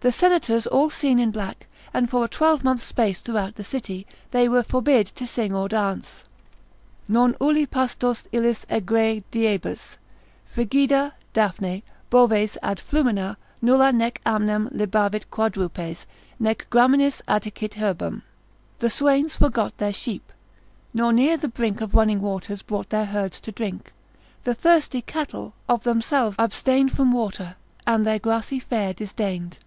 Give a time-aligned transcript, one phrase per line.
[0.00, 4.48] The senators all seen in black, and for a twelvemonth's space throughout the city, they
[4.48, 6.22] were forbid to sing or dance.
[7.08, 9.98] Non ulli pastos illis egre diebus
[10.46, 16.06] Frigida (Daphne) boves ad flumina, nulla nec amnem Libavit quadrupes,
[16.38, 18.22] nec graminis attigit herbam.
[18.78, 20.32] The swains forgot their sheep,
[20.94, 23.92] nor near the brink Of running waters brought their herds to drink;
[24.44, 29.58] The thirsty cattle, of themselves, abstained From water, and their grassy fare disdain'd.